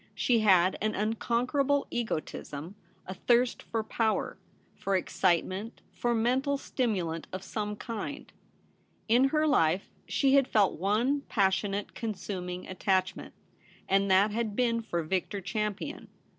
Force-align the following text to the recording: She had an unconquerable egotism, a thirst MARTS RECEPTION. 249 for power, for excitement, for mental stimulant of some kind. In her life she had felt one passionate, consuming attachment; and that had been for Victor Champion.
She 0.15 0.39
had 0.39 0.79
an 0.81 0.95
unconquerable 0.95 1.85
egotism, 1.91 2.73
a 3.05 3.13
thirst 3.13 3.65
MARTS 3.71 3.87
RECEPTION. 3.87 3.99
249 3.99 4.33
for 4.33 4.33
power, 4.33 4.37
for 4.81 4.95
excitement, 4.95 5.81
for 5.91 6.15
mental 6.15 6.57
stimulant 6.57 7.27
of 7.31 7.43
some 7.43 7.75
kind. 7.75 8.33
In 9.07 9.25
her 9.25 9.45
life 9.45 9.89
she 10.07 10.33
had 10.33 10.47
felt 10.47 10.79
one 10.79 11.21
passionate, 11.29 11.93
consuming 11.93 12.65
attachment; 12.67 13.35
and 13.87 14.09
that 14.09 14.31
had 14.31 14.55
been 14.55 14.81
for 14.81 15.03
Victor 15.03 15.39
Champion. 15.39 16.07